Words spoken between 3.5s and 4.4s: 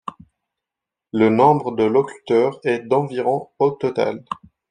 au total.